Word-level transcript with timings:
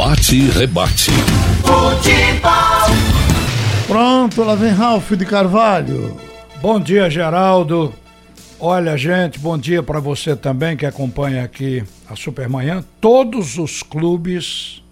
Bate 0.00 0.34
e 0.34 0.48
rebate. 0.48 1.10
Futebol. 1.60 2.96
Pronto, 3.86 4.42
lá 4.42 4.54
vem 4.54 4.70
Ralf 4.70 5.12
de 5.12 5.26
Carvalho. 5.26 6.16
Bom 6.62 6.80
dia, 6.80 7.10
Geraldo. 7.10 7.92
Olha, 8.58 8.96
gente, 8.96 9.38
bom 9.38 9.58
dia 9.58 9.82
para 9.82 10.00
você 10.00 10.34
também 10.34 10.74
que 10.74 10.86
acompanha 10.86 11.44
aqui 11.44 11.84
a 12.08 12.16
Supermanhã. 12.16 12.82
Todos 12.98 13.58
os 13.58 13.82
clubes 13.82 14.82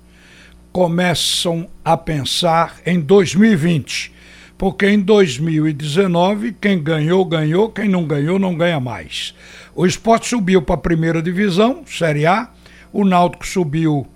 começam 0.70 1.66
a 1.82 1.96
pensar 1.96 2.76
em 2.84 3.00
2020, 3.00 4.12
porque 4.58 4.90
em 4.90 5.00
2019 5.00 6.54
quem 6.60 6.82
ganhou, 6.82 7.24
ganhou, 7.24 7.70
quem 7.70 7.88
não 7.88 8.04
ganhou, 8.04 8.38
não 8.38 8.54
ganha 8.54 8.78
mais. 8.78 9.34
O 9.74 9.86
esporte 9.86 10.28
subiu 10.28 10.60
para 10.60 10.74
a 10.74 10.78
primeira 10.78 11.22
divisão, 11.22 11.82
Série 11.86 12.26
A, 12.26 12.50
o 12.92 13.06
Náutico 13.06 13.46
subiu 13.46 14.06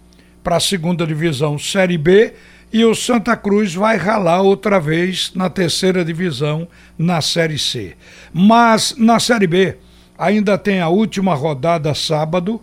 para 0.43 0.56
a 0.56 0.61
segunda 0.61 1.06
divisão, 1.06 1.58
Série 1.58 1.98
B, 1.98 2.32
e 2.72 2.85
o 2.85 2.94
Santa 2.94 3.36
Cruz 3.36 3.75
vai 3.75 3.96
ralar 3.96 4.40
outra 4.40 4.80
vez 4.80 5.32
na 5.35 5.50
terceira 5.50 6.04
divisão, 6.04 6.66
na 6.96 7.21
Série 7.21 7.58
C. 7.58 7.94
Mas 8.32 8.94
na 8.96 9.21
Série 9.21 9.46
B 9.46 9.76
ainda 10.16 10.57
tem 10.57 10.80
a 10.80 10.89
última 10.89 11.35
rodada 11.35 11.94
sábado 11.94 12.61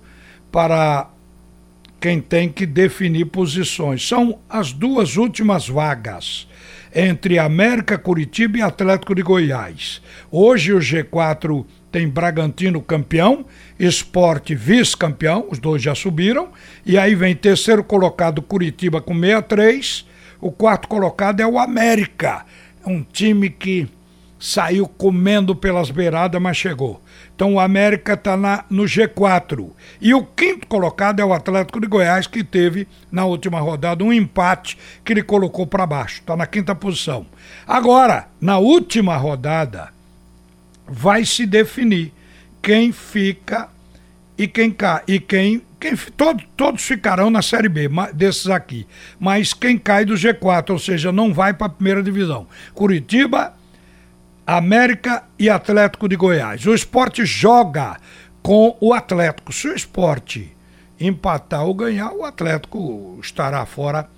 para 0.52 1.08
quem 2.00 2.20
tem 2.20 2.50
que 2.50 2.66
definir 2.66 3.26
posições. 3.26 4.08
São 4.08 4.39
as 4.50 4.72
duas 4.72 5.16
últimas 5.17 5.67
vagas 5.67 6.48
entre 6.93 7.38
América, 7.38 7.98
Curitiba 7.98 8.57
e 8.57 8.61
Atlético 8.61 9.13
de 9.13 9.21
Goiás. 9.21 10.02
Hoje 10.31 10.73
o 10.73 10.80
G4 10.80 11.66
tem 11.91 12.07
Bragantino 12.07 12.81
campeão, 12.81 13.45
Esporte 13.80 14.53
vice-campeão, 14.55 15.47
os 15.49 15.59
dois 15.59 15.81
já 15.81 15.95
subiram, 15.95 16.49
e 16.85 16.97
aí 16.97 17.16
vem 17.16 17.35
terceiro 17.35 17.83
colocado 17.83 18.41
Curitiba 18.41 19.02
com 19.02 19.13
63, 19.13 20.05
o 20.41 20.52
quarto 20.52 20.88
colocado 20.88 21.41
é 21.41 21.47
o 21.47 21.59
América, 21.59 22.45
um 22.86 23.03
time 23.03 23.49
que 23.49 23.88
saiu 24.40 24.88
comendo 24.88 25.54
pelas 25.54 25.92
beiradas, 25.92 26.42
mas 26.42 26.56
chegou. 26.56 27.02
Então 27.36 27.56
o 27.56 27.59
América 27.59 28.14
está 28.14 28.66
no 28.70 28.84
G4. 28.84 29.70
E 30.00 30.14
o 30.14 30.23
quinto 30.23 30.66
colocado 30.66 31.20
é 31.20 31.26
o 31.26 31.34
Atlético 31.34 31.82
de 31.82 31.88
Goiás, 31.88 32.26
que 32.26 32.44
teve 32.44 32.88
na 33.12 33.26
última 33.26 33.60
rodada 33.60 34.04
um 34.04 34.14
empate 34.14 34.78
que 35.04 35.12
ele 35.12 35.23
colocou 35.23 35.67
para 35.67 35.86
baixo. 35.86 36.22
Está 36.22 36.38
na 36.38 36.48
quinta 36.48 36.73
posição. 36.73 37.26
Agora, 37.67 38.28
na 38.40 38.58
última 38.58 39.17
rodada, 39.17 39.90
vai 40.88 41.26
se 41.26 41.45
definir 41.45 42.14
quem 42.62 42.92
fica 42.92 43.70
e 44.38 44.48
quem 44.48 44.72
cai. 44.72 45.04
E 45.06 45.20
quem. 45.20 45.62
quem 45.80 45.95
todo, 46.16 46.42
todos 46.56 46.82
ficarão 46.82 47.30
na 47.30 47.42
Série 47.42 47.67
B, 47.67 47.90
desses 48.14 48.48
aqui. 48.48 48.88
Mas 49.20 49.54
quem 49.54 49.78
cai 49.78 50.06
do 50.06 50.14
G4, 50.14 50.70
ou 50.70 50.80
seja, 50.80 51.12
não 51.12 51.34
vai 51.34 51.54
para 51.54 51.67
a 51.67 51.70
primeira 51.70 52.02
divisão. 52.02 52.48
Curitiba, 52.73 53.54
América 54.58 55.25
e 55.38 55.47
Atlético 55.47 56.09
de 56.09 56.16
Goiás. 56.16 56.66
O 56.66 56.73
esporte 56.73 57.23
joga 57.23 57.97
com 58.42 58.75
o 58.81 58.95
Atlético. 58.95 59.53
Se 59.53 59.67
o 59.67 59.75
esporte 59.75 60.55
empatar 61.00 61.64
ou 61.66 61.73
ganhar, 61.75 62.11
o 62.14 62.25
Atlético 62.25 63.20
estará 63.22 63.64
fora 63.67 64.09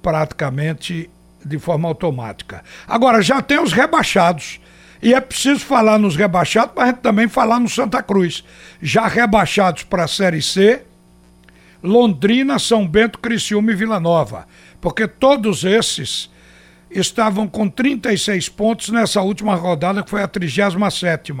praticamente 0.00 1.10
de 1.44 1.58
forma 1.58 1.88
automática. 1.88 2.62
Agora, 2.86 3.20
já 3.20 3.42
tem 3.42 3.58
os 3.58 3.72
rebaixados. 3.72 4.60
E 5.02 5.12
é 5.12 5.20
preciso 5.20 5.60
falar 5.60 5.98
nos 5.98 6.14
rebaixados, 6.14 6.72
mas 6.76 6.94
também 7.02 7.26
falar 7.26 7.58
no 7.58 7.68
Santa 7.68 8.00
Cruz. 8.00 8.44
Já 8.80 9.08
rebaixados 9.08 9.82
para 9.82 10.04
a 10.04 10.08
Série 10.08 10.40
C, 10.40 10.84
Londrina, 11.82 12.60
São 12.60 12.86
Bento, 12.86 13.18
Criciúma 13.18 13.72
e 13.72 13.74
Vila 13.74 13.98
Nova. 13.98 14.46
Porque 14.80 15.08
todos 15.08 15.64
esses 15.64 16.30
estavam 16.90 17.46
com 17.46 17.68
36 17.68 18.48
pontos 18.48 18.88
nessa 18.88 19.22
última 19.22 19.54
rodada, 19.54 20.02
que 20.02 20.10
foi 20.10 20.22
a 20.22 20.28
37. 20.28 21.32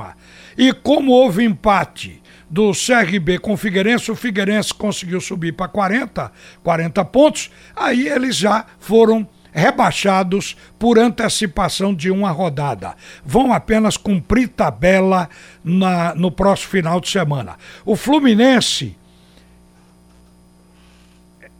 E 0.56 0.72
como 0.72 1.12
houve 1.12 1.44
empate 1.44 2.22
do 2.48 2.72
CRB 2.72 3.38
com 3.38 3.52
o 3.52 3.56
Figueirense, 3.56 4.10
o 4.10 4.16
Figueirense 4.16 4.74
conseguiu 4.74 5.20
subir 5.20 5.52
para 5.52 5.68
40, 5.68 6.32
40 6.62 7.04
pontos, 7.06 7.50
aí 7.76 8.08
eles 8.08 8.36
já 8.36 8.66
foram 8.78 9.26
rebaixados 9.52 10.56
por 10.78 10.98
antecipação 10.98 11.94
de 11.94 12.10
uma 12.10 12.30
rodada. 12.30 12.94
Vão 13.24 13.52
apenas 13.52 13.96
cumprir 13.96 14.48
tabela 14.48 15.28
na, 15.62 16.14
no 16.14 16.30
próximo 16.30 16.70
final 16.70 17.00
de 17.00 17.08
semana. 17.08 17.56
O 17.84 17.96
Fluminense. 17.96 18.96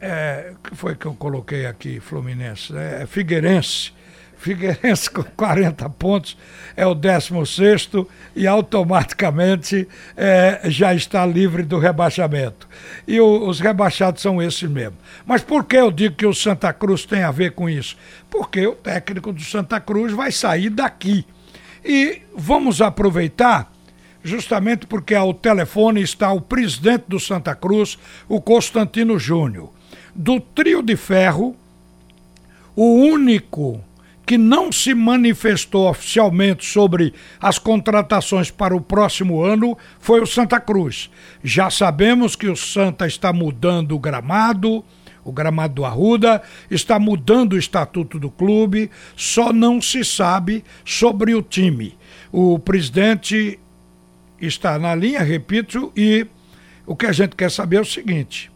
É, 0.00 0.55
que 0.62 0.75
foi 0.75 0.94
que 0.94 1.06
eu 1.06 1.15
coloquei 1.15 1.66
aqui, 1.66 2.00
Fluminense? 2.00 2.75
É, 2.77 3.06
Figueirense 3.06 3.93
Figueirense 4.41 5.09
com 5.12 5.22
40 5.22 5.88
pontos 5.91 6.37
é 6.75 6.87
o 6.87 6.94
16 6.94 7.91
e 8.34 8.47
automaticamente 8.47 9.87
é, 10.16 10.62
já 10.65 10.94
está 10.94 11.27
livre 11.27 11.62
do 11.62 11.78
rebaixamento. 11.78 12.66
E 13.06 13.21
o, 13.21 13.47
os 13.47 13.60
rebaixados 13.60 14.22
são 14.22 14.43
esses 14.43 14.69
mesmo. 14.69 14.97
Mas 15.27 15.43
por 15.43 15.65
que 15.65 15.77
eu 15.77 15.91
digo 15.91 16.16
que 16.16 16.27
o 16.27 16.34
Santa 16.34 16.72
Cruz 16.72 17.05
tem 17.05 17.22
a 17.22 17.31
ver 17.31 17.53
com 17.53 17.69
isso? 17.69 17.97
Porque 18.31 18.66
o 18.66 18.75
técnico 18.75 19.31
do 19.33 19.43
Santa 19.43 19.78
Cruz 19.78 20.12
vai 20.12 20.33
sair 20.33 20.71
daqui. 20.71 21.27
E 21.84 22.22
vamos 22.34 22.81
aproveitar 22.81 23.71
justamente 24.22 24.87
porque 24.87 25.15
ao 25.15 25.34
telefone 25.34 26.00
está 26.03 26.33
o 26.33 26.41
presidente 26.41 27.05
do 27.09 27.21
Santa 27.21 27.55
Cruz, 27.55 27.99
o 28.28 28.41
Constantino 28.41 29.19
Júnior. 29.19 29.71
Do 30.15 30.41
trio 30.41 30.82
de 30.82 30.97
ferro, 30.97 31.56
o 32.75 32.94
único 32.94 33.82
que 34.31 34.38
não 34.38 34.71
se 34.71 34.94
manifestou 34.94 35.91
oficialmente 35.91 36.65
sobre 36.65 37.12
as 37.41 37.59
contratações 37.59 38.48
para 38.48 38.76
o 38.76 38.81
próximo 38.81 39.43
ano 39.43 39.76
foi 39.98 40.21
o 40.21 40.26
Santa 40.26 40.60
Cruz. 40.60 41.10
Já 41.43 41.69
sabemos 41.69 42.37
que 42.37 42.47
o 42.47 42.54
Santa 42.54 43.09
está 43.09 43.32
mudando 43.32 43.93
o 43.93 43.98
gramado, 43.98 44.84
o 45.25 45.32
gramado 45.32 45.75
do 45.75 45.84
Arruda, 45.84 46.42
está 46.71 46.97
mudando 46.98 47.54
o 47.54 47.59
estatuto 47.59 48.21
do 48.21 48.31
clube, 48.31 48.88
só 49.16 49.53
não 49.53 49.82
se 49.82 50.04
sabe 50.04 50.65
sobre 50.84 51.34
o 51.34 51.42
time. 51.42 51.98
O 52.31 52.56
presidente 52.59 53.59
está 54.41 54.78
na 54.78 54.94
linha, 54.94 55.22
repito, 55.22 55.92
e 55.97 56.25
o 56.87 56.94
que 56.94 57.06
a 57.06 57.12
gente 57.12 57.34
quer 57.34 57.50
saber 57.50 57.78
é 57.78 57.81
o 57.81 57.84
seguinte: 57.84 58.50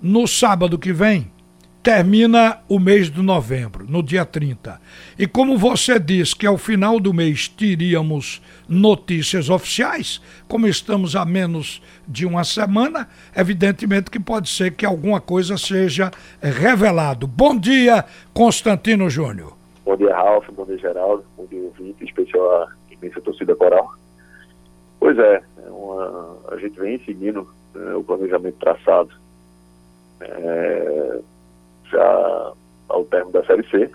no 0.00 0.26
sábado 0.26 0.78
que 0.78 0.92
vem, 0.92 1.30
termina 1.86 2.58
o 2.68 2.80
mês 2.80 3.08
de 3.08 3.22
novembro, 3.22 3.86
no 3.88 4.02
dia 4.02 4.24
30. 4.24 4.80
E 5.16 5.24
como 5.24 5.56
você 5.56 6.00
disse 6.00 6.34
que 6.34 6.44
ao 6.44 6.58
final 6.58 6.98
do 6.98 7.14
mês 7.14 7.46
teríamos 7.46 8.42
notícias 8.68 9.48
oficiais, 9.48 10.20
como 10.48 10.66
estamos 10.66 11.14
a 11.14 11.24
menos 11.24 11.80
de 12.08 12.26
uma 12.26 12.42
semana, 12.42 13.08
evidentemente 13.36 14.10
que 14.10 14.18
pode 14.18 14.48
ser 14.48 14.72
que 14.72 14.84
alguma 14.84 15.20
coisa 15.20 15.56
seja 15.56 16.10
revelado. 16.42 17.24
Bom 17.24 17.56
dia, 17.56 18.04
Constantino 18.34 19.08
Júnior. 19.08 19.56
Bom 19.84 19.96
dia, 19.96 20.12
Ralf, 20.12 20.48
bom 20.50 20.64
dia, 20.64 20.78
Geraldo, 20.78 21.24
bom 21.36 21.46
dia, 21.46 21.62
ouvinte, 21.62 22.04
especial 22.04 22.62
a 22.62 22.68
imensa 22.90 23.20
torcida 23.20 23.54
coral. 23.54 23.88
Pois 24.98 25.16
é, 25.16 25.40
é 25.64 25.70
uma, 25.70 26.36
a 26.50 26.56
gente 26.56 26.76
vem 26.80 26.98
seguindo 27.04 27.46
é, 27.76 27.94
o 27.94 28.02
planejamento 28.02 28.56
traçado. 28.58 29.10
É, 30.20 31.20
já 31.90 32.52
ao 32.88 33.04
término 33.04 33.32
da 33.32 33.44
Série 33.44 33.68
C. 33.68 33.90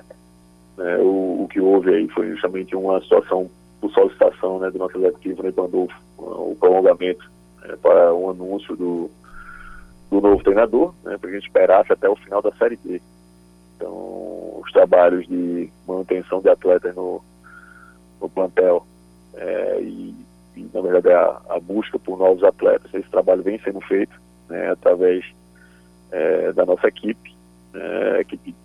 Né, 0.78 0.98
o, 0.98 1.44
o, 1.44 1.48
que 1.50 1.59
houve 1.59 1.94
aí 1.94 2.08
foi 2.09 2.30
justamente 2.32 2.76
uma 2.76 3.02
situação 3.02 3.50
por 3.80 3.92
solicitação 3.92 4.59
né, 4.59 4.70
do 4.70 4.78
nosso 4.78 4.98
executivo, 4.98 5.44
né, 5.44 5.52
mandou 5.56 5.90
o 6.18 6.56
prolongamento 6.59 7.30
né, 7.62 7.76
para 7.82 8.14
o 8.14 8.30
anúncio 8.30 8.76
do, 8.76 9.09
do 10.09 10.22
novo 10.22 10.44
treinador, 10.44 10.94
né, 11.04 11.18
para 11.18 11.30
que 11.30 11.36
a 11.36 11.40
gente 11.40 11.48
esperasse 11.48 11.92
até 11.92 12.08
o 12.08 12.16
final 12.16 12.42
da 12.42 12.52
Série 12.53 12.78
B. 12.78 13.02
Então, 13.76 14.62
os 14.62 14.72
trabalhos 14.72 15.28
de 15.28 15.70
manutenção 15.88 16.41
de 16.41 16.50
atletas 16.50 16.96
no, 16.96 17.22
no 18.22 18.29
plantel 18.29 18.85
é, 19.34 19.79
e, 19.82 20.16
e, 20.56 20.70
na 20.73 20.82
verdade, 20.82 21.09
a, 21.09 21.41
a, 21.50 21.59
busca 21.59 21.97
por 21.97 22.20
novos 22.20 22.44
atletas, 22.44 22.94
esse 22.94 23.09
trabalho 23.09 23.41
vem 23.41 23.59
sendo 23.59 23.82
feito 23.82 24.14
né, 24.47 24.70
através 24.70 25.26
é, 26.11 26.52
da 26.53 26.66
nossa 26.66 26.87
equipe 26.87 27.31
é, 27.73 28.22
equipe 28.22 28.55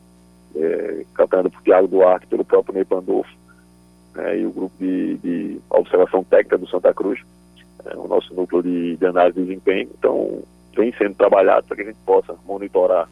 é, 0.55 1.05
capitaneada 1.15 1.51
por 1.51 1.63
Tiago 1.63 1.89
Duarte, 1.89 2.27
pelo 2.27 2.45
próprio 2.45 2.75
Ney 2.75 2.85
Pandolfo, 2.85 3.31
né, 4.15 4.39
e 4.39 4.47
o 4.47 4.51
grupo 4.51 4.75
de, 4.79 5.17
de, 5.19 5.61
observação 5.71 6.25
técnica 6.25 6.59
do 6.59 6.69
Santa 6.69 6.93
Cruz, 6.93 7.21
é, 7.85 7.97
o 7.97 8.09
nosso 8.09 8.35
núcleo 8.35 8.63
de, 8.63 8.97
de, 8.97 9.07
análise 9.07 9.39
de 9.39 9.47
desempenho. 9.47 9.91
Então, 9.99 10.43
vem 10.75 10.93
sendo 10.95 11.15
trabalhado 11.15 11.67
para 11.67 11.77
que 11.77 11.83
a 11.83 11.87
gente 11.87 11.99
possa 12.05 12.35
monitorar 12.47 13.09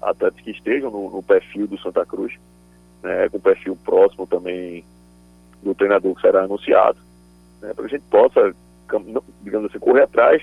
atletas 0.00 0.40
que 0.40 0.50
estejam 0.50 0.90
no, 0.90 1.10
no 1.10 1.22
perfil 1.22 1.66
do 1.66 1.78
Santa 1.78 2.04
Cruz, 2.04 2.34
né, 3.02 3.28
com 3.28 3.40
perfil 3.40 3.76
próximo 3.84 4.26
também 4.26 4.84
do 5.62 5.74
treinador 5.74 6.14
que 6.14 6.20
será 6.20 6.44
anunciado, 6.44 6.98
né, 7.60 7.72
para 7.72 7.88
que 7.88 7.94
a 7.94 7.98
gente 7.98 8.08
possa, 8.10 8.54
digamos 9.42 9.70
assim, 9.70 9.78
correr 9.78 10.02
atrás 10.02 10.42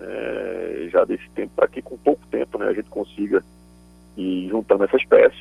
é, 0.00 0.88
já 0.90 1.04
desse 1.04 1.28
tempo, 1.30 1.52
para 1.54 1.68
que 1.68 1.82
com 1.82 1.96
pouco 1.96 2.26
tempo 2.28 2.58
né, 2.58 2.68
a 2.68 2.72
gente 2.72 2.88
consiga 2.88 3.42
e 4.16 4.48
juntando 4.48 4.84
essas 4.84 5.04
peças 5.04 5.38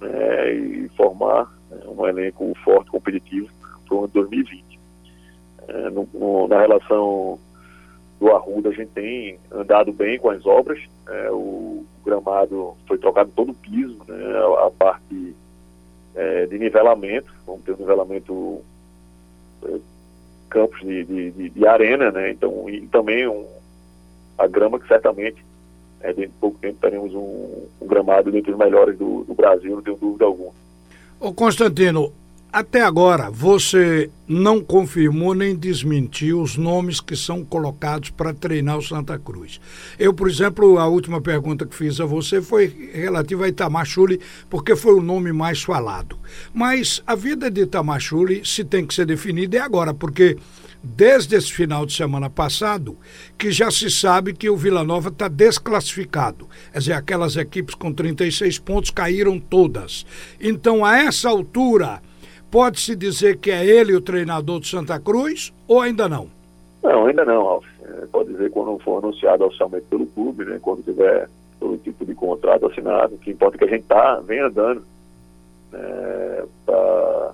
né, 0.00 0.52
e 0.52 0.88
formar 0.90 1.52
né, 1.70 1.78
um 1.86 2.06
elenco 2.06 2.54
forte, 2.64 2.90
competitivo 2.90 3.48
para 3.86 3.94
o 3.94 3.98
ano 3.98 4.08
de 4.08 4.14
2020. 4.14 4.80
É, 5.68 5.90
no, 5.90 6.08
no, 6.12 6.48
na 6.48 6.60
relação 6.60 7.38
do 8.18 8.30
Arruda, 8.30 8.70
a 8.70 8.72
gente 8.72 8.90
tem 8.90 9.38
andado 9.50 9.92
bem 9.92 10.18
com 10.18 10.30
as 10.30 10.44
obras. 10.46 10.80
É, 11.08 11.30
o 11.30 11.84
gramado 12.04 12.76
foi 12.86 12.98
trocado 12.98 13.30
todo 13.34 13.52
o 13.52 13.54
piso, 13.54 13.98
né, 14.06 14.16
a, 14.36 14.66
a 14.66 14.70
parte 14.70 15.34
é, 16.14 16.46
de 16.46 16.58
nivelamento, 16.58 17.32
vamos 17.46 17.62
ter 17.62 17.72
um 17.72 17.78
nivelamento 17.78 18.62
é, 19.64 19.78
campos 20.48 20.80
de, 20.80 21.04
de, 21.04 21.50
de, 21.50 21.66
arena, 21.66 22.10
né? 22.10 22.30
Então, 22.30 22.68
e 22.68 22.86
também 22.88 23.26
um, 23.28 23.46
a 24.40 24.46
grama 24.46 24.80
que 24.80 24.88
certamente 24.88 25.44
é, 26.00 26.08
dentro 26.14 26.30
de 26.30 26.38
pouco 26.40 26.58
tempo 26.58 26.78
teremos 26.80 27.14
um, 27.14 27.66
um 27.80 27.86
gramado 27.86 28.32
dentre 28.32 28.50
os 28.50 28.58
melhores 28.58 28.96
do, 28.96 29.24
do, 29.24 29.34
Brasil, 29.34 29.76
não 29.76 29.82
tenho 29.82 29.98
dúvida 29.98 30.24
alguma. 30.24 30.52
Ô 31.20 31.30
Constantino, 31.34 32.10
até 32.50 32.80
agora 32.80 33.30
você 33.30 34.10
não 34.26 34.62
confirmou 34.62 35.34
nem 35.34 35.54
desmentiu 35.54 36.40
os 36.40 36.56
nomes 36.56 37.00
que 37.00 37.14
são 37.14 37.44
colocados 37.44 38.08
para 38.08 38.32
treinar 38.32 38.78
o 38.78 38.82
Santa 38.82 39.18
Cruz. 39.18 39.60
Eu, 39.98 40.14
por 40.14 40.26
exemplo, 40.26 40.78
a 40.78 40.88
última 40.88 41.20
pergunta 41.20 41.66
que 41.66 41.76
fiz 41.76 42.00
a 42.00 42.06
você 42.06 42.40
foi 42.40 42.90
relativa 42.94 43.44
a 43.44 43.48
Itamachule, 43.48 44.20
porque 44.48 44.74
foi 44.74 44.94
o 44.94 45.02
nome 45.02 45.34
mais 45.34 45.62
falado. 45.62 46.16
Mas 46.54 47.02
a 47.06 47.14
vida 47.14 47.50
de 47.50 47.60
Itamachule, 47.60 48.42
se 48.42 48.64
tem 48.64 48.86
que 48.86 48.94
ser 48.94 49.04
definida, 49.04 49.58
é 49.58 49.60
agora, 49.60 49.92
porque 49.92 50.38
desde 50.82 51.36
esse 51.36 51.52
final 51.52 51.84
de 51.84 51.92
semana 51.92 52.30
passado, 52.30 52.96
que 53.36 53.50
já 53.50 53.70
se 53.70 53.90
sabe 53.90 54.32
que 54.32 54.48
o 54.48 54.56
Vila 54.56 54.82
Nova 54.82 55.08
está 55.08 55.28
desclassificado. 55.28 56.48
Quer 56.72 56.78
dizer, 56.78 56.92
aquelas 56.94 57.36
equipes 57.36 57.74
com 57.74 57.92
36 57.92 58.58
pontos 58.58 58.90
caíram 58.90 59.38
todas. 59.38 60.06
Então, 60.40 60.84
a 60.84 60.98
essa 60.98 61.28
altura, 61.28 62.00
pode-se 62.50 62.96
dizer 62.96 63.36
que 63.38 63.50
é 63.50 63.64
ele 63.64 63.94
o 63.94 64.00
treinador 64.00 64.60
do 64.60 64.66
Santa 64.66 64.98
Cruz 64.98 65.52
ou 65.68 65.80
ainda 65.80 66.08
não? 66.08 66.28
Não, 66.82 67.06
ainda 67.06 67.24
não, 67.24 67.40
Alf. 67.46 67.66
É, 67.82 68.06
pode 68.06 68.30
dizer 68.30 68.50
quando 68.50 68.78
for 68.82 69.02
anunciado 69.02 69.44
oficialmente 69.44 69.86
pelo 69.90 70.06
clube, 70.06 70.44
né, 70.44 70.58
quando 70.60 70.82
tiver 70.82 71.28
todo 71.58 71.76
tipo 71.78 72.04
de 72.04 72.14
contrato 72.14 72.66
assinado. 72.66 73.14
O 73.14 73.18
que 73.18 73.30
importa 73.30 73.56
é 73.56 73.58
que 73.58 73.64
a 73.64 73.68
gente 73.76 73.84
tá, 73.84 74.20
vem 74.20 74.40
andando 74.40 74.82
né, 75.70 76.44
pra 76.64 77.32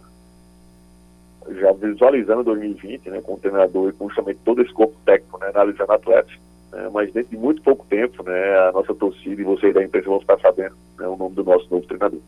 já 1.54 1.72
visualizando 1.72 2.44
2020, 2.44 3.10
né, 3.10 3.20
com 3.20 3.34
o 3.34 3.38
treinador 3.38 3.90
e 3.90 3.92
com 3.92 4.08
justamente 4.08 4.40
todo 4.44 4.62
esse 4.62 4.72
corpo 4.72 4.96
técnico, 5.04 5.38
né, 5.38 5.50
analisando 5.54 5.92
atletas. 5.92 6.32
Né, 6.72 6.88
mas 6.92 7.12
dentro 7.12 7.30
de 7.30 7.36
muito 7.36 7.62
pouco 7.62 7.86
tempo, 7.88 8.22
né, 8.22 8.58
a 8.68 8.72
nossa 8.72 8.94
torcida 8.94 9.40
e 9.40 9.44
vocês 9.44 9.72
da 9.74 9.82
imprensa 9.82 10.08
vão 10.08 10.20
ficar 10.20 10.38
sabendo 10.40 10.74
né, 10.98 11.06
o 11.06 11.16
nome 11.16 11.34
do 11.34 11.44
nosso 11.44 11.66
novo 11.70 11.86
treinador. 11.86 12.20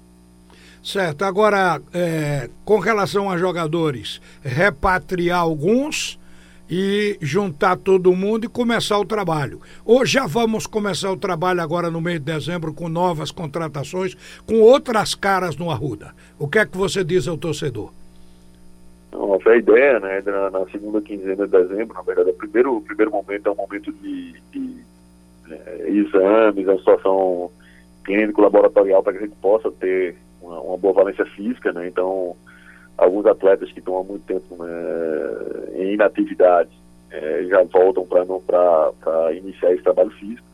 Certo. 0.82 1.25
Agora, 1.25 1.81
é, 1.93 2.49
com 2.65 2.79
relação 2.79 3.31
a 3.31 3.37
jogadores, 3.37 4.20
repatriar 4.43 5.41
alguns 5.41 6.19
e 6.70 7.17
juntar 7.20 7.76
todo 7.76 8.15
mundo 8.15 8.44
e 8.44 8.49
começar 8.49 8.99
o 8.99 9.05
trabalho. 9.05 9.61
Ou 9.85 10.05
já 10.05 10.26
vamos 10.26 10.67
começar 10.67 11.11
o 11.11 11.17
trabalho 11.17 11.62
agora 11.62 11.91
no 11.91 12.00
mês 12.00 12.19
de 12.19 12.26
dezembro 12.26 12.75
com 12.75 12.88
novas 12.88 13.31
contratações, 13.31 14.17
com 14.47 14.61
outras 14.61 15.15
caras 15.15 15.56
no 15.56 15.70
Arruda. 15.70 16.15
O 16.38 16.47
que 16.47 16.59
é 16.59 16.67
que 16.67 16.76
você 16.76 17.03
diz 17.03 17.26
ao 17.26 17.38
torcedor? 17.38 17.93
Nossa, 19.12 19.50
a 19.50 19.56
ideia, 19.56 19.99
né, 20.00 20.22
na, 20.25 20.50
na, 20.50 20.66
segunda 20.66 21.00
quinzena 21.00 21.46
de 21.46 21.52
dezembro, 21.52 21.94
na 21.94 22.02
verdade, 22.02 22.31
o 22.31 22.34
primeiro, 22.34 22.76
o 22.76 22.82
primeiro 22.82 23.10
momento 23.10 23.49
é 23.49 23.52
um 23.52 23.56
momento 23.56 23.93
de, 23.93 24.34
de 24.52 24.76
é, 25.50 25.88
exames, 25.88 26.69
a 26.69 26.76
situação 26.76 27.50
clínico-laboratorial 28.05 29.02
para 29.02 29.12
que 29.14 29.19
a 29.19 29.22
gente 29.22 29.37
possa 29.37 29.70
ter 29.72 30.16
uma, 30.43 30.60
uma, 30.60 30.76
boa 30.76 30.93
valência 30.93 31.25
física, 31.25 31.72
né, 31.72 31.88
então 31.88 32.37
alguns 32.99 33.25
atletas 33.26 33.70
que 33.72 33.78
estão 33.78 33.99
há 33.99 34.05
muito 34.05 34.25
tempo 34.26 34.62
né, 34.62 34.70
em 35.75 35.94
inatividade 35.94 36.70
é, 37.10 37.44
já 37.49 37.62
voltam 37.62 38.06
para 38.06 39.32
iniciar 39.32 39.72
esse 39.72 39.82
trabalho 39.82 40.10
físico. 40.10 40.46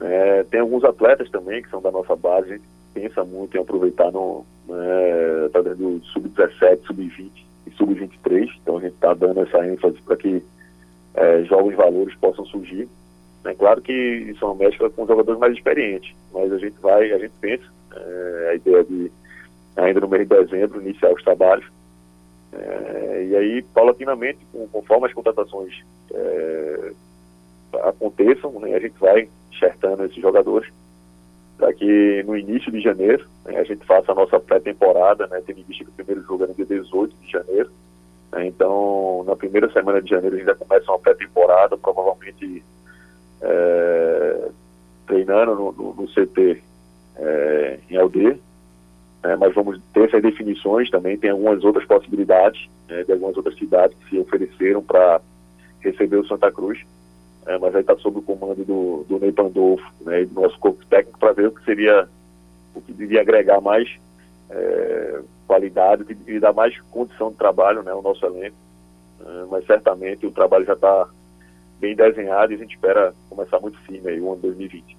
É, 0.00 0.44
tem 0.44 0.60
alguns 0.60 0.84
atletas 0.84 1.28
também 1.30 1.62
que 1.62 1.68
são 1.68 1.82
da 1.82 1.90
nossa 1.90 2.14
base, 2.16 2.52
a 2.52 2.52
gente 2.54 2.64
pensa 2.94 3.24
muito 3.24 3.56
em 3.56 3.60
aproveitar 3.60 4.10
no, 4.10 4.46
né, 4.66 5.46
através 5.46 5.76
do 5.76 6.00
sub-17, 6.12 6.86
sub-20, 6.86 7.47
e 7.68 7.76
sub-23, 7.76 8.48
então 8.62 8.78
a 8.78 8.80
gente 8.80 8.94
está 8.94 9.14
dando 9.14 9.40
essa 9.40 9.66
ênfase 9.66 10.00
para 10.02 10.16
que 10.16 10.42
é, 11.14 11.42
jovens 11.44 11.76
valores 11.76 12.14
possam 12.16 12.44
surgir. 12.46 12.88
É 13.44 13.54
claro 13.54 13.80
que 13.80 13.92
isso 13.92 14.44
é 14.44 14.48
uma 14.48 14.56
mescla 14.56 14.90
com 14.90 15.06
jogadores 15.06 15.40
mais 15.40 15.54
experientes, 15.54 16.14
mas 16.32 16.52
a 16.52 16.58
gente 16.58 16.78
vai, 16.80 17.12
a 17.12 17.18
gente 17.18 17.32
pensa, 17.40 17.64
é, 17.94 18.48
a 18.50 18.54
ideia 18.54 18.84
de 18.84 19.10
ainda 19.76 20.00
no 20.00 20.08
mês 20.08 20.28
de 20.28 20.36
dezembro 20.36 20.80
iniciar 20.80 21.12
os 21.12 21.22
trabalhos. 21.22 21.66
É, 22.52 23.26
e 23.28 23.36
aí, 23.36 23.62
paulatinamente, 23.62 24.38
conforme 24.72 25.06
as 25.06 25.12
contratações 25.12 25.72
é, 26.12 26.92
aconteçam, 27.84 28.52
né, 28.60 28.74
a 28.74 28.80
gente 28.80 28.98
vai 28.98 29.28
enxertando 29.50 30.04
esses 30.04 30.20
jogadores 30.20 30.68
para 31.58 31.72
que 31.74 32.22
no 32.22 32.36
início 32.36 32.70
de 32.70 32.80
janeiro 32.80 33.26
né, 33.44 33.58
a 33.58 33.64
gente 33.64 33.84
faça 33.84 34.12
a 34.12 34.14
nossa 34.14 34.38
pré-temporada, 34.38 35.26
né, 35.26 35.42
tendo 35.44 35.58
em 35.58 35.64
vista 35.64 35.84
que 35.84 35.90
o 35.90 35.94
primeiro 35.94 36.22
jogo 36.22 36.44
é 36.44 36.46
no 36.46 36.54
dia 36.54 36.64
18 36.64 37.14
de 37.20 37.30
janeiro. 37.30 37.70
Né, 38.32 38.46
então, 38.46 39.24
na 39.26 39.34
primeira 39.34 39.70
semana 39.72 40.00
de 40.00 40.08
janeiro 40.08 40.36
a 40.36 40.38
gente 40.38 40.48
já 40.48 40.54
começa 40.54 40.90
uma 40.90 41.00
pré-temporada, 41.00 41.76
provavelmente 41.76 42.62
é, 43.42 44.48
treinando 45.06 45.54
no, 45.56 45.72
no, 45.72 45.94
no 45.94 46.06
CT 46.06 46.62
é, 47.16 47.78
em 47.90 47.96
LD, 47.96 48.38
né, 49.24 49.36
mas 49.36 49.52
vamos 49.52 49.80
ter 49.92 50.04
essas 50.04 50.22
definições 50.22 50.88
também, 50.90 51.18
tem 51.18 51.30
algumas 51.30 51.64
outras 51.64 51.84
possibilidades 51.86 52.68
né, 52.88 53.02
de 53.02 53.12
algumas 53.12 53.36
outras 53.36 53.58
cidades 53.58 53.96
que 53.98 54.10
se 54.10 54.18
ofereceram 54.20 54.80
para 54.80 55.20
receber 55.80 56.18
o 56.18 56.26
Santa 56.26 56.52
Cruz 56.52 56.78
é, 57.48 57.56
mas 57.56 57.74
aí 57.74 57.80
está 57.80 57.96
sob 57.96 58.18
o 58.18 58.22
comando 58.22 58.62
do, 58.62 59.06
do 59.08 59.18
Ney 59.18 59.32
Pandolfo 59.32 59.82
né, 60.02 60.20
e 60.20 60.26
do 60.26 60.38
nosso 60.38 60.58
corpo 60.58 60.84
técnico 60.84 61.18
para 61.18 61.32
ver 61.32 61.48
o 61.48 61.50
que 61.50 61.64
seria, 61.64 62.06
o 62.74 62.80
que 62.82 62.92
devia 62.92 63.22
agregar 63.22 63.58
mais 63.58 63.88
é, 64.50 65.20
qualidade, 65.46 66.04
devia 66.04 66.40
dar 66.40 66.52
mais 66.52 66.78
condição 66.90 67.30
de 67.30 67.36
trabalho 67.36 67.82
né, 67.82 67.90
ao 67.90 68.02
nosso 68.02 68.24
elenco. 68.26 68.54
É, 69.20 69.44
mas 69.50 69.64
certamente 69.64 70.26
o 70.26 70.30
trabalho 70.30 70.66
já 70.66 70.74
está 70.74 71.08
bem 71.80 71.96
desenhado 71.96 72.52
e 72.52 72.56
a 72.56 72.58
gente 72.58 72.74
espera 72.74 73.14
começar 73.30 73.58
muito 73.60 73.78
firme 73.80 74.10
aí 74.10 74.20
o 74.20 74.30
ano 74.30 74.42
2020. 74.42 74.98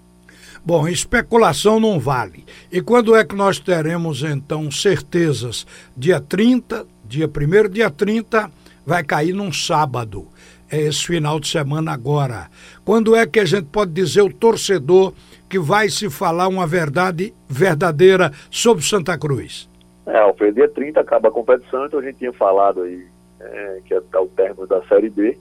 Bom, 0.66 0.88
especulação 0.88 1.80
não 1.80 2.00
vale. 2.00 2.44
E 2.72 2.81
quando 2.81 3.16
é 3.16 3.24
que 3.24 3.36
nós 3.36 3.60
teremos 3.60 4.24
então 4.24 4.71
certezas? 4.71 5.68
Dia 5.95 6.19
30, 6.19 6.88
dia 7.06 7.28
1 7.28 7.69
dia 7.69 7.92
30 7.92 8.52
vai 8.83 9.04
cair 9.04 9.33
num 9.33 9.54
sábado 9.54 10.28
é 10.71 10.81
esse 10.81 11.06
final 11.06 11.40
de 11.40 11.47
semana 11.47 11.92
agora. 11.92 12.47
Quando 12.85 13.16
é 13.16 13.26
que 13.26 13.40
a 13.40 13.45
gente 13.45 13.66
pode 13.66 13.92
dizer 13.92 14.21
o 14.21 14.33
torcedor 14.33 15.14
que 15.49 15.57
vai 15.57 15.90
se 15.90 16.09
falar 16.09 16.47
uma 16.47 16.68
verdade 16.68 17.33
verdadeira 17.47 18.31
sobre 18.52 18.83
Santa 18.83 19.18
Cruz? 19.18 19.69
É, 20.06 20.23
o 20.23 20.33
dia 20.52 20.68
30 20.68 20.99
acaba 20.99 21.30
a 21.30 21.31
competição, 21.31 21.85
então 21.85 21.99
a 21.99 22.04
gente 22.04 22.18
tinha 22.18 22.33
falado 22.33 22.81
aí 22.81 23.06
é, 23.40 23.81
que 23.85 23.94
é 23.94 24.19
o 24.19 24.28
término 24.28 24.68
da 24.68 24.81
Série 24.83 25.09
B. 25.09 25.38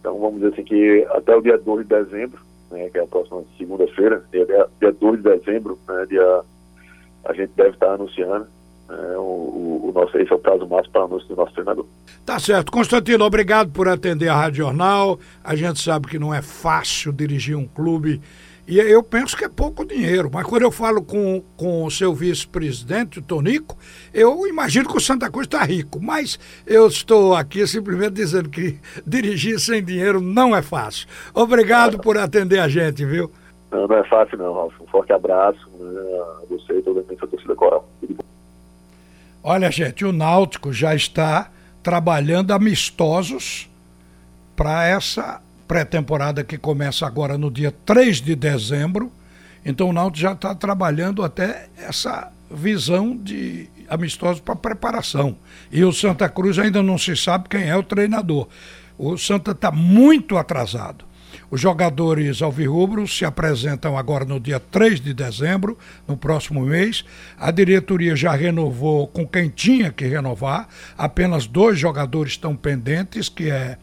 Então 0.00 0.18
vamos 0.18 0.40
dizer 0.40 0.52
assim 0.52 0.64
que 0.64 1.06
até 1.10 1.34
o 1.36 1.40
dia 1.40 1.58
2 1.58 1.86
de 1.86 1.94
dezembro, 1.94 2.40
né, 2.70 2.88
que 2.90 2.98
é 2.98 3.02
a 3.02 3.06
próxima 3.06 3.44
segunda-feira, 3.56 4.24
dia, 4.32 4.46
dia 4.80 4.92
2 4.92 5.22
de 5.22 5.22
dezembro, 5.22 5.78
né, 5.88 6.06
dia, 6.06 6.42
a 7.24 7.32
gente 7.32 7.52
deve 7.54 7.70
estar 7.70 7.92
anunciando 7.92 8.46
é, 8.92 9.16
o, 9.16 9.88
o, 9.88 9.92
nosso, 9.94 10.18
esse 10.18 10.30
é 10.30 10.34
o 10.34 10.38
prazo 10.38 10.66
máximo 10.66 10.92
para 10.92 11.04
o 11.06 11.08
nosso, 11.08 11.34
nosso 11.34 11.52
treinador. 11.54 11.86
Tá 12.26 12.38
certo. 12.38 12.70
Constantino, 12.70 13.24
obrigado 13.24 13.70
por 13.70 13.88
atender 13.88 14.28
a 14.28 14.34
Rádio 14.34 14.64
Jornal. 14.64 15.18
A 15.42 15.56
gente 15.56 15.80
sabe 15.80 16.08
que 16.08 16.18
não 16.18 16.34
é 16.34 16.42
fácil 16.42 17.12
dirigir 17.12 17.56
um 17.56 17.66
clube. 17.66 18.20
E 18.66 18.78
eu 18.78 19.02
penso 19.02 19.36
que 19.36 19.44
é 19.44 19.48
pouco 19.48 19.84
dinheiro, 19.84 20.30
mas 20.32 20.46
quando 20.46 20.62
eu 20.62 20.70
falo 20.70 21.02
com, 21.02 21.42
com 21.56 21.84
o 21.84 21.90
seu 21.90 22.14
vice-presidente, 22.14 23.18
o 23.18 23.22
Tonico, 23.22 23.76
eu 24.14 24.46
imagino 24.46 24.88
que 24.88 24.96
o 24.96 25.00
Santa 25.00 25.28
Cruz 25.28 25.46
está 25.46 25.64
rico. 25.64 25.98
Mas 26.00 26.38
eu 26.66 26.86
estou 26.86 27.34
aqui 27.34 27.66
simplesmente 27.66 28.12
dizendo 28.12 28.48
que 28.48 28.78
dirigir 29.06 29.58
sem 29.58 29.82
dinheiro 29.82 30.20
não 30.20 30.54
é 30.54 30.62
fácil. 30.62 31.08
Obrigado 31.34 31.98
por 31.98 32.16
atender 32.16 32.60
a 32.60 32.68
gente, 32.68 33.04
viu? 33.04 33.30
Não, 33.72 33.88
não 33.88 33.96
é 33.96 34.04
fácil 34.04 34.38
não, 34.38 34.52
Ralf. 34.52 34.74
Um 34.80 34.86
forte 34.86 35.12
abraço 35.12 35.68
né, 35.80 36.00
a 36.42 36.46
você 36.48 36.78
e 36.78 36.82
toda 36.82 37.00
a 37.00 37.02
torcida. 37.02 37.26
Tudo 37.38 37.56
bom. 37.56 37.61
Olha, 39.44 39.72
gente, 39.72 40.04
o 40.04 40.12
Náutico 40.12 40.72
já 40.72 40.94
está 40.94 41.50
trabalhando 41.82 42.52
amistosos 42.52 43.68
para 44.54 44.86
essa 44.86 45.42
pré-temporada 45.66 46.44
que 46.44 46.56
começa 46.56 47.04
agora 47.04 47.36
no 47.36 47.50
dia 47.50 47.74
3 47.84 48.20
de 48.20 48.36
dezembro. 48.36 49.10
Então 49.64 49.88
o 49.88 49.92
Náutico 49.92 50.20
já 50.20 50.32
está 50.32 50.54
trabalhando 50.54 51.24
até 51.24 51.68
essa 51.76 52.30
visão 52.48 53.16
de 53.16 53.68
amistosos 53.88 54.40
para 54.40 54.54
preparação. 54.54 55.36
E 55.72 55.82
o 55.82 55.92
Santa 55.92 56.28
Cruz 56.28 56.56
ainda 56.56 56.80
não 56.80 56.96
se 56.96 57.16
sabe 57.16 57.48
quem 57.48 57.68
é 57.68 57.76
o 57.76 57.82
treinador. 57.82 58.46
O 58.96 59.18
Santa 59.18 59.50
está 59.50 59.72
muito 59.72 60.36
atrasado. 60.38 61.04
Os 61.50 61.60
jogadores 61.60 62.42
alvirrubros 62.42 63.16
se 63.16 63.24
apresentam 63.24 63.96
agora 63.96 64.24
no 64.24 64.40
dia 64.40 64.58
3 64.58 65.00
de 65.00 65.12
dezembro, 65.14 65.76
no 66.06 66.16
próximo 66.16 66.62
mês. 66.62 67.04
A 67.38 67.50
diretoria 67.50 68.16
já 68.16 68.32
renovou 68.32 69.06
com 69.06 69.26
quem 69.26 69.48
tinha 69.48 69.92
que 69.92 70.06
renovar. 70.06 70.68
Apenas 70.96 71.46
dois 71.46 71.78
jogadores 71.78 72.32
estão 72.32 72.56
pendentes, 72.56 73.28
que 73.28 73.50
é 73.50 73.78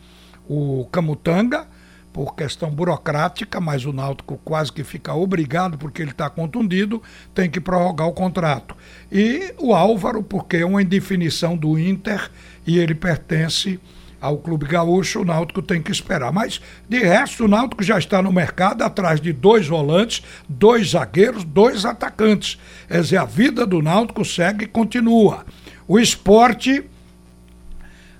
o 0.47 0.87
Camutanga, 0.91 1.67
por 2.11 2.35
questão 2.35 2.69
burocrática, 2.69 3.61
mas 3.61 3.85
o 3.85 3.93
Náutico 3.93 4.39
quase 4.43 4.73
que 4.73 4.83
fica 4.83 5.13
obrigado, 5.13 5.77
porque 5.77 6.01
ele 6.01 6.11
está 6.11 6.29
contundido, 6.29 7.01
tem 7.33 7.49
que 7.49 7.61
prorrogar 7.61 8.07
o 8.07 8.13
contrato. 8.13 8.75
E 9.11 9.53
o 9.57 9.73
Álvaro, 9.73 10.23
porque 10.23 10.57
é 10.57 10.65
uma 10.65 10.81
indefinição 10.81 11.55
do 11.55 11.77
Inter 11.77 12.29
e 12.65 12.79
ele 12.79 12.95
pertence 12.95 13.79
ao 14.21 14.37
Clube 14.37 14.65
Gaúcho, 14.65 15.21
o 15.21 15.25
Náutico 15.25 15.61
tem 15.61 15.81
que 15.81 15.91
esperar. 15.91 16.31
Mas, 16.31 16.61
de 16.87 16.99
resto, 16.99 17.45
o 17.45 17.47
Náutico 17.47 17.83
já 17.83 17.97
está 17.97 18.21
no 18.21 18.31
mercado 18.31 18.83
atrás 18.83 19.19
de 19.21 19.31
dois 19.31 19.67
volantes, 19.67 20.23
dois 20.47 20.91
zagueiros, 20.91 21.43
dois 21.43 21.85
atacantes. 21.85 22.59
Quer 22.87 23.01
dizer, 23.01 23.17
a 23.17 23.25
vida 23.25 23.65
do 23.65 23.81
Náutico 23.81 24.25
segue 24.25 24.65
e 24.65 24.67
continua. 24.67 25.45
O 25.87 25.99
esporte 25.99 26.83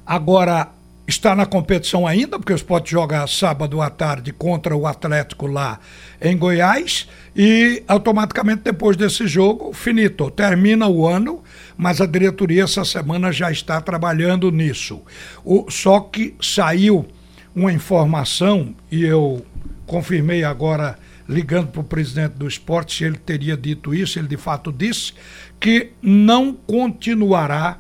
agora 0.06 0.70
está 1.10 1.36
na 1.36 1.46
competição 1.46 2.06
ainda, 2.06 2.38
porque 2.38 2.54
o 2.54 2.56
Sport 2.56 2.90
joga 2.90 3.26
sábado 3.26 3.82
à 3.82 3.90
tarde 3.90 4.32
contra 4.32 4.76
o 4.76 4.86
Atlético 4.86 5.48
lá 5.48 5.80
em 6.22 6.38
Goiás 6.38 7.08
e 7.36 7.84
automaticamente 7.88 8.62
depois 8.64 8.96
desse 8.96 9.28
jogo, 9.28 9.74
finito, 9.74 10.30
termina 10.30 10.88
o 10.88 11.08
ano, 11.08 11.44
mas 11.76 12.00
a 12.00 12.06
diretoria 12.06 12.64
essa 12.64 12.86
semana 12.86 13.32
já 13.32 13.52
está 13.52 13.82
trabalhando 13.82 14.52
nisso. 14.52 15.02
O, 15.44 15.70
só 15.70 16.00
que 16.00 16.36
saiu 16.40 17.06
uma 17.56 17.74
informação 17.74 18.76
e 18.92 19.04
eu 19.04 19.44
confirmei 19.88 20.44
agora 20.44 20.98
ligando 21.28 21.68
para 21.68 21.82
o 21.82 21.84
presidente 21.84 22.34
do 22.34 22.48
esporte 22.48 22.96
se 22.96 23.04
ele 23.04 23.18
teria 23.18 23.58
dito 23.58 23.94
isso, 23.94 24.20
ele 24.20 24.28
de 24.28 24.38
fato 24.38 24.72
disse 24.72 25.14
que 25.60 25.92
não 26.02 26.54
continuará 26.54 27.80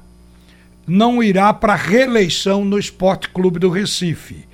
não 0.89 1.22
irá 1.22 1.53
para 1.53 1.75
reeleição 1.75 2.65
no 2.65 2.79
Esporte 2.79 3.29
Clube 3.29 3.60
do 3.60 3.69
Recife. 3.69 4.48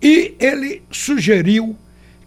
E 0.00 0.34
ele 0.38 0.82
sugeriu 0.90 1.76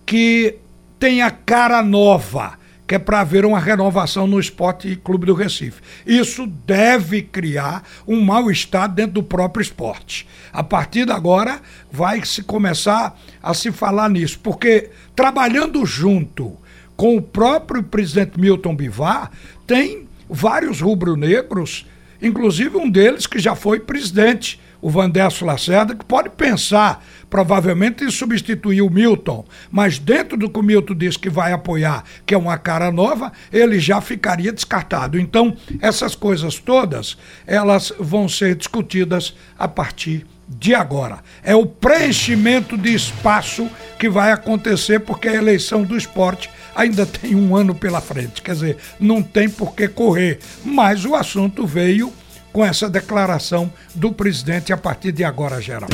que 0.06 0.56
tenha 1.00 1.30
cara 1.30 1.84
nova, 1.84 2.60
que 2.88 2.96
é 2.96 3.00
para 3.00 3.22
haver 3.22 3.46
uma 3.46 3.60
renovação 3.60 4.28
no 4.28 4.40
Esporte 4.40 4.96
Clube 4.98 5.28
do 5.28 5.34
Recife. 5.34 5.82
Isso 6.06 6.48
deve 6.48 7.22
criar 7.22 7.84
um 8.08 8.20
mal-estar 8.20 8.90
dentro 8.90 9.14
do 9.14 9.24
próprio 9.24 9.62
esporte. 9.62 10.28
A 10.52 10.64
partir 10.64 11.06
de 11.06 11.12
agora, 11.12 11.62
vai 11.92 12.26
se 12.26 12.44
começar 12.44 13.18
a 13.42 13.54
se 13.54 13.72
falar 13.72 14.10
nisso, 14.10 14.40
porque 14.40 14.90
trabalhando 15.16 15.86
junto 15.86 16.58
com 16.98 17.16
o 17.16 17.22
próprio 17.22 17.82
presidente 17.84 18.40
Milton 18.40 18.76
Bivar, 18.76 19.32
tem 19.66 20.08
vários 20.30 20.82
rubro-negros 20.82 21.86
inclusive 22.22 22.78
um 22.78 22.90
deles 22.90 23.26
que 23.26 23.40
já 23.40 23.56
foi 23.56 23.80
presidente, 23.80 24.60
o 24.82 24.90
Vandesso 24.90 25.46
Lacerda, 25.46 25.96
que 25.96 26.04
pode 26.04 26.30
pensar 26.30 27.06
provavelmente 27.30 28.04
em 28.04 28.10
substituir 28.10 28.82
o 28.82 28.90
Milton, 28.90 29.46
mas 29.72 30.00
dentro 30.00 30.36
do 30.36 30.50
que 30.50 30.60
o 30.60 30.64
Milton 30.64 30.96
diz 30.96 31.16
que 31.16 31.30
vai 31.30 31.54
apoiar, 31.54 32.04
que 32.26 32.34
é 32.34 32.38
uma 32.38 32.58
cara 32.58 32.92
nova, 32.92 33.32
ele 33.54 33.80
já 33.80 34.02
ficaria 34.02 34.52
descartado. 34.52 35.20
Então, 35.20 35.56
essas 35.80 36.16
coisas 36.16 36.58
todas, 36.58 37.18
elas 37.46 37.94
vão 38.00 38.28
ser 38.28 38.56
discutidas 38.56 39.36
a 39.58 39.68
partir 39.68 40.26
de 40.58 40.76
agora. 40.76 41.20
É 41.44 41.56
o 41.56 41.66
preenchimento 41.66 42.78
de 42.78 42.94
espaço 42.94 43.70
que 43.98 44.10
vai 44.10 44.32
acontecer, 44.32 45.00
porque 45.00 45.28
a 45.28 45.36
eleição 45.36 45.84
do 45.84 45.98
esporte 45.98 46.50
ainda 46.76 47.06
tem 47.08 47.36
um 47.36 47.56
ano 47.56 47.74
pela 47.74 48.02
frente. 48.02 48.42
Quer 48.42 48.54
dizer, 48.54 48.78
não 49.00 49.22
tem 49.22 49.50
por 49.50 49.74
que 49.74 49.88
correr. 49.88 50.40
Mas 50.64 51.06
o 51.06 51.16
assunto 51.16 51.66
veio 51.66 52.12
com 52.52 52.66
essa 52.66 52.90
declaração 52.90 53.72
do 53.96 54.12
presidente 54.12 54.74
a 54.74 54.78
partir 54.78 55.12
de 55.12 55.24
agora, 55.24 55.62
geral. 55.62 55.90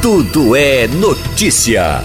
Tudo 0.00 0.54
é 0.54 0.86
notícia. 0.86 2.02